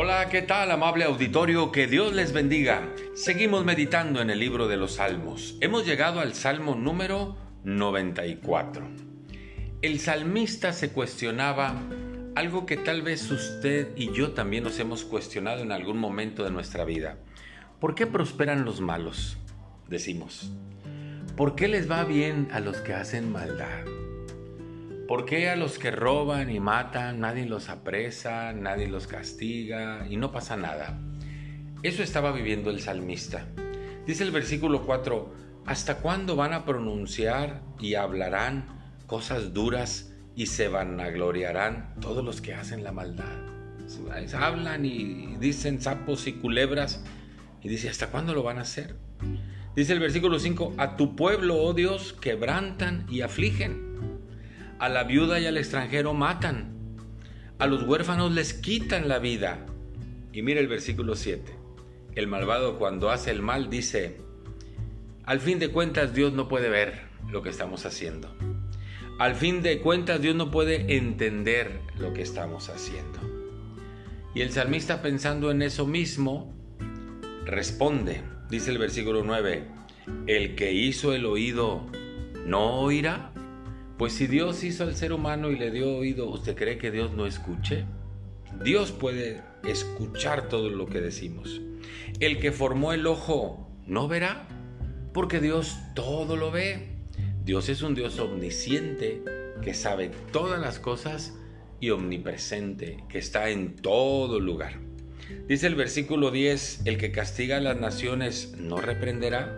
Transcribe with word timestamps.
Hola, 0.00 0.28
¿qué 0.28 0.42
tal 0.42 0.70
amable 0.70 1.02
auditorio? 1.02 1.72
Que 1.72 1.88
Dios 1.88 2.12
les 2.12 2.32
bendiga. 2.32 2.88
Seguimos 3.16 3.64
meditando 3.64 4.22
en 4.22 4.30
el 4.30 4.38
libro 4.38 4.68
de 4.68 4.76
los 4.76 4.92
Salmos. 4.92 5.56
Hemos 5.60 5.84
llegado 5.84 6.20
al 6.20 6.34
Salmo 6.34 6.76
número 6.76 7.36
94. 7.64 8.86
El 9.82 9.98
salmista 9.98 10.72
se 10.72 10.92
cuestionaba 10.92 11.82
algo 12.36 12.64
que 12.64 12.76
tal 12.76 13.02
vez 13.02 13.28
usted 13.28 13.88
y 13.96 14.12
yo 14.12 14.34
también 14.34 14.62
nos 14.62 14.78
hemos 14.78 15.02
cuestionado 15.02 15.62
en 15.62 15.72
algún 15.72 15.98
momento 15.98 16.44
de 16.44 16.52
nuestra 16.52 16.84
vida. 16.84 17.18
¿Por 17.80 17.96
qué 17.96 18.06
prosperan 18.06 18.64
los 18.64 18.80
malos? 18.80 19.36
Decimos. 19.88 20.52
¿Por 21.36 21.56
qué 21.56 21.66
les 21.66 21.90
va 21.90 22.04
bien 22.04 22.46
a 22.52 22.60
los 22.60 22.76
que 22.76 22.94
hacen 22.94 23.32
maldad? 23.32 23.84
¿Por 25.08 25.24
qué 25.24 25.48
a 25.48 25.56
los 25.56 25.78
que 25.78 25.90
roban 25.90 26.50
y 26.50 26.60
matan 26.60 27.20
nadie 27.20 27.46
los 27.46 27.70
apresa, 27.70 28.52
nadie 28.52 28.88
los 28.88 29.06
castiga 29.06 30.06
y 30.06 30.18
no 30.18 30.32
pasa 30.32 30.54
nada? 30.58 31.00
Eso 31.82 32.02
estaba 32.02 32.30
viviendo 32.30 32.68
el 32.68 32.82
salmista. 32.82 33.46
Dice 34.06 34.24
el 34.24 34.32
versículo 34.32 34.82
4, 34.82 35.34
¿hasta 35.64 36.00
cuándo 36.00 36.36
van 36.36 36.52
a 36.52 36.66
pronunciar 36.66 37.62
y 37.80 37.94
hablarán 37.94 38.66
cosas 39.06 39.54
duras 39.54 40.12
y 40.36 40.44
se 40.44 40.68
vanagloriarán 40.68 41.94
todos 42.02 42.22
los 42.22 42.42
que 42.42 42.52
hacen 42.52 42.84
la 42.84 42.92
maldad? 42.92 43.38
Hablan 44.34 44.84
y 44.84 45.36
dicen 45.38 45.80
sapos 45.80 46.26
y 46.26 46.34
culebras 46.34 47.02
y 47.62 47.70
dice, 47.70 47.88
¿hasta 47.88 48.08
cuándo 48.08 48.34
lo 48.34 48.42
van 48.42 48.58
a 48.58 48.62
hacer? 48.62 48.96
Dice 49.74 49.94
el 49.94 50.00
versículo 50.00 50.38
5, 50.38 50.74
a 50.76 50.98
tu 50.98 51.16
pueblo, 51.16 51.56
oh 51.62 51.72
Dios, 51.72 52.12
quebrantan 52.12 53.06
y 53.08 53.22
afligen 53.22 53.88
a 54.78 54.88
la 54.88 55.04
viuda 55.04 55.40
y 55.40 55.46
al 55.46 55.56
extranjero 55.56 56.14
matan. 56.14 56.76
A 57.58 57.66
los 57.66 57.82
huérfanos 57.82 58.32
les 58.32 58.54
quitan 58.54 59.08
la 59.08 59.18
vida. 59.18 59.66
Y 60.32 60.42
mira 60.42 60.60
el 60.60 60.68
versículo 60.68 61.16
7. 61.16 61.52
El 62.14 62.26
malvado 62.26 62.78
cuando 62.78 63.10
hace 63.10 63.30
el 63.30 63.42
mal 63.42 63.70
dice, 63.70 64.20
al 65.24 65.40
fin 65.40 65.58
de 65.58 65.70
cuentas 65.70 66.14
Dios 66.14 66.32
no 66.32 66.48
puede 66.48 66.68
ver 66.68 67.02
lo 67.30 67.42
que 67.42 67.50
estamos 67.50 67.84
haciendo. 67.86 68.34
Al 69.18 69.34
fin 69.34 69.62
de 69.62 69.80
cuentas 69.80 70.22
Dios 70.22 70.36
no 70.36 70.50
puede 70.50 70.96
entender 70.96 71.80
lo 71.98 72.12
que 72.12 72.22
estamos 72.22 72.68
haciendo. 72.68 73.18
Y 74.34 74.42
el 74.42 74.52
salmista 74.52 75.02
pensando 75.02 75.50
en 75.50 75.62
eso 75.62 75.86
mismo, 75.86 76.54
responde, 77.44 78.22
dice 78.48 78.70
el 78.70 78.78
versículo 78.78 79.24
9, 79.24 79.66
el 80.26 80.54
que 80.54 80.72
hizo 80.72 81.12
el 81.12 81.26
oído, 81.26 81.86
¿no 82.46 82.80
oirá? 82.80 83.32
Pues 83.98 84.12
si 84.12 84.28
Dios 84.28 84.62
hizo 84.62 84.84
al 84.84 84.94
ser 84.94 85.12
humano 85.12 85.50
y 85.50 85.58
le 85.58 85.72
dio 85.72 85.96
oído, 85.96 86.30
¿usted 86.30 86.54
cree 86.54 86.78
que 86.78 86.92
Dios 86.92 87.12
no 87.14 87.26
escuche? 87.26 87.84
Dios 88.62 88.92
puede 88.92 89.42
escuchar 89.66 90.48
todo 90.48 90.70
lo 90.70 90.86
que 90.86 91.00
decimos. 91.00 91.60
El 92.20 92.38
que 92.38 92.52
formó 92.52 92.92
el 92.92 93.08
ojo 93.08 93.68
no 93.88 94.06
verá, 94.06 94.46
porque 95.12 95.40
Dios 95.40 95.76
todo 95.96 96.36
lo 96.36 96.52
ve. 96.52 96.90
Dios 97.44 97.68
es 97.68 97.82
un 97.82 97.96
Dios 97.96 98.20
omnisciente 98.20 99.24
que 99.62 99.74
sabe 99.74 100.12
todas 100.30 100.60
las 100.60 100.78
cosas 100.78 101.36
y 101.80 101.90
omnipresente, 101.90 103.02
que 103.08 103.18
está 103.18 103.50
en 103.50 103.74
todo 103.74 104.38
lugar. 104.38 104.78
Dice 105.48 105.66
el 105.66 105.74
versículo 105.74 106.30
10, 106.30 106.82
el 106.84 106.98
que 106.98 107.10
castiga 107.10 107.56
a 107.56 107.60
las 107.60 107.80
naciones 107.80 108.54
no 108.58 108.80
reprenderá, 108.80 109.57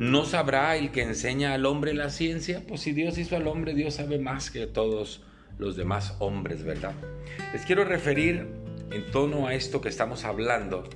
¿No 0.00 0.24
sabrá 0.24 0.78
el 0.78 0.92
que 0.92 1.02
enseña 1.02 1.52
al 1.52 1.66
hombre 1.66 1.92
la 1.92 2.08
ciencia? 2.08 2.62
Pues 2.66 2.80
si 2.80 2.92
Dios 2.92 3.18
hizo 3.18 3.36
al 3.36 3.46
hombre, 3.46 3.74
Dios 3.74 3.96
sabe 3.96 4.18
más 4.18 4.50
que 4.50 4.66
todos 4.66 5.22
los 5.58 5.76
demás 5.76 6.16
hombres, 6.20 6.64
¿verdad? 6.64 6.94
Les 7.52 7.66
quiero 7.66 7.84
referir 7.84 8.48
en 8.90 9.10
tono 9.10 9.46
a 9.46 9.52
esto 9.52 9.82
que 9.82 9.90
estamos 9.90 10.24
hablando, 10.24 10.88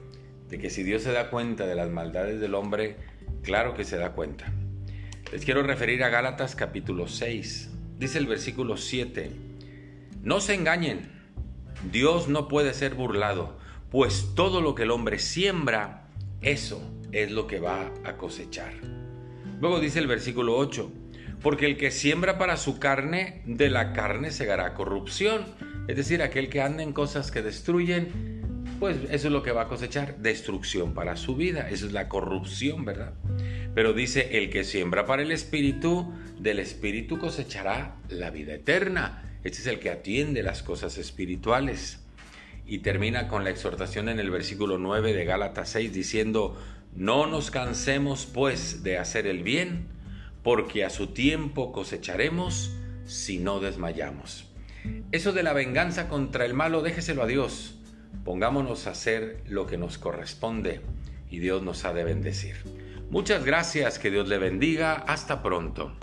de 0.48 0.58
que 0.58 0.70
si 0.70 0.82
Dios 0.82 1.02
se 1.02 1.12
da 1.12 1.28
cuenta 1.28 1.66
de 1.66 1.74
las 1.74 1.90
maldades 1.90 2.40
del 2.40 2.54
hombre, 2.54 2.96
claro 3.42 3.74
que 3.74 3.84
se 3.84 3.98
da 3.98 4.12
cuenta. 4.12 4.50
Les 5.32 5.44
quiero 5.44 5.62
referir 5.62 6.02
a 6.02 6.08
Gálatas 6.08 6.56
capítulo 6.56 7.06
6. 7.06 7.72
Dice 7.98 8.16
el 8.16 8.26
versículo 8.26 8.78
7, 8.78 9.30
no 10.22 10.40
se 10.40 10.54
engañen, 10.54 11.10
Dios 11.92 12.28
no 12.28 12.48
puede 12.48 12.72
ser 12.72 12.94
burlado, 12.94 13.58
pues 13.90 14.30
todo 14.34 14.62
lo 14.62 14.74
que 14.74 14.84
el 14.84 14.90
hombre 14.90 15.18
siembra, 15.18 16.08
eso 16.40 16.93
es 17.14 17.30
lo 17.30 17.46
que 17.46 17.60
va 17.60 17.92
a 18.04 18.16
cosechar. 18.16 18.74
Luego 19.60 19.80
dice 19.80 19.98
el 19.98 20.06
versículo 20.06 20.56
8, 20.56 20.92
porque 21.42 21.66
el 21.66 21.76
que 21.76 21.90
siembra 21.90 22.38
para 22.38 22.56
su 22.56 22.78
carne, 22.78 23.42
de 23.46 23.70
la 23.70 23.92
carne 23.92 24.30
segará 24.30 24.74
corrupción. 24.74 25.44
Es 25.88 25.96
decir, 25.96 26.22
aquel 26.22 26.48
que 26.48 26.60
anda 26.60 26.82
en 26.82 26.92
cosas 26.92 27.30
que 27.30 27.42
destruyen, 27.42 28.64
pues 28.80 28.96
eso 29.10 29.28
es 29.28 29.32
lo 29.32 29.42
que 29.42 29.52
va 29.52 29.62
a 29.62 29.68
cosechar, 29.68 30.16
destrucción 30.18 30.94
para 30.94 31.16
su 31.16 31.36
vida. 31.36 31.68
Eso 31.70 31.86
es 31.86 31.92
la 31.92 32.08
corrupción, 32.08 32.84
¿verdad? 32.84 33.12
Pero 33.74 33.92
dice, 33.92 34.38
el 34.38 34.50
que 34.50 34.64
siembra 34.64 35.06
para 35.06 35.22
el 35.22 35.32
Espíritu, 35.32 36.12
del 36.38 36.58
Espíritu 36.58 37.18
cosechará 37.18 37.96
la 38.08 38.30
vida 38.30 38.54
eterna. 38.54 39.38
Este 39.44 39.58
es 39.58 39.66
el 39.66 39.78
que 39.78 39.90
atiende 39.90 40.42
las 40.42 40.62
cosas 40.62 40.98
espirituales. 40.98 42.00
Y 42.66 42.78
termina 42.78 43.28
con 43.28 43.44
la 43.44 43.50
exhortación 43.50 44.08
en 44.08 44.18
el 44.18 44.30
versículo 44.30 44.78
9 44.78 45.12
de 45.12 45.24
Gálatas 45.26 45.68
6 45.70 45.92
diciendo, 45.92 46.56
no 46.96 47.26
nos 47.26 47.50
cansemos 47.50 48.26
pues 48.26 48.82
de 48.82 48.98
hacer 48.98 49.26
el 49.26 49.42
bien, 49.42 49.88
porque 50.42 50.84
a 50.84 50.90
su 50.90 51.08
tiempo 51.08 51.72
cosecharemos 51.72 52.70
si 53.04 53.38
no 53.38 53.60
desmayamos. 53.60 54.50
Eso 55.12 55.32
de 55.32 55.42
la 55.42 55.52
venganza 55.52 56.08
contra 56.08 56.44
el 56.44 56.54
malo, 56.54 56.82
déjeselo 56.82 57.22
a 57.22 57.26
Dios. 57.26 57.76
Pongámonos 58.24 58.86
a 58.86 58.90
hacer 58.90 59.42
lo 59.48 59.66
que 59.66 59.78
nos 59.78 59.98
corresponde 59.98 60.80
y 61.30 61.38
Dios 61.38 61.62
nos 61.62 61.84
ha 61.84 61.92
de 61.92 62.04
bendecir. 62.04 62.56
Muchas 63.10 63.44
gracias, 63.44 63.98
que 63.98 64.10
Dios 64.10 64.28
le 64.28 64.38
bendiga. 64.38 64.94
Hasta 64.94 65.42
pronto. 65.42 65.96